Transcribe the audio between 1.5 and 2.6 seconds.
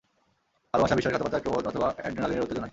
অথবা অ্যাড্রেনালিনের